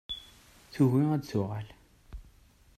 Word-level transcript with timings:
Tugi 0.71 1.01
ad 1.13 1.21
d-tuɣal. 1.21 1.67